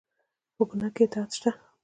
[0.55, 1.49] په ګناه کې اطاعت شته؟